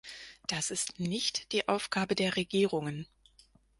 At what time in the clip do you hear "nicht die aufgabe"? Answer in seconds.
0.99-2.15